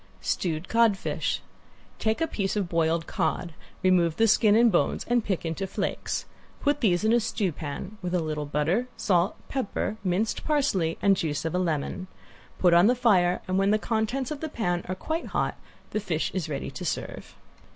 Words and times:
~STEWED 0.21 0.67
CODFISH~ 0.67 1.41
Take 1.99 2.21
a 2.21 2.27
piece 2.27 2.55
of 2.55 2.67
boiled 2.67 3.05
cod, 3.05 3.53
remove 3.83 4.15
the 4.17 4.27
skin 4.27 4.55
and 4.55 4.71
bones 4.71 5.05
and 5.07 5.23
pick 5.23 5.45
into 5.45 5.67
flakes. 5.67 6.25
Put 6.59 6.81
these 6.81 7.03
in 7.03 7.13
a 7.13 7.19
stewpan, 7.19 7.99
with 8.01 8.15
a 8.15 8.19
little 8.19 8.47
butter, 8.47 8.87
salt, 8.97 9.35
pepper, 9.47 9.97
minced 10.03 10.43
parsley 10.43 10.97
and 11.03 11.15
juice 11.15 11.45
of 11.45 11.53
a 11.53 11.59
lemon. 11.59 12.07
Put 12.57 12.73
on 12.73 12.87
the 12.87 12.95
fire 12.95 13.43
and 13.47 13.59
when 13.59 13.69
the 13.69 13.77
contents 13.77 14.31
of 14.31 14.39
the 14.39 14.49
pan 14.49 14.83
are 14.89 14.95
quite 14.95 15.27
hot 15.27 15.53
the 15.91 15.99
fish 15.99 16.31
is 16.33 16.49
ready 16.49 16.71
to 16.71 16.83
serve. 16.83 17.35